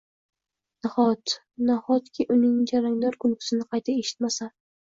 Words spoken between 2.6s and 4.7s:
jarangdor kulgisini qayta eshitmasam?